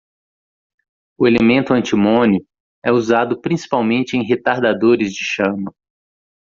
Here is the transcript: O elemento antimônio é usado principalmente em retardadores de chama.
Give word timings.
O 1.15 1.27
elemento 1.27 1.73
antimônio 1.75 2.43
é 2.83 2.91
usado 2.91 3.39
principalmente 3.39 4.17
em 4.17 4.23
retardadores 4.25 5.13
de 5.13 5.23
chama. 5.23 5.71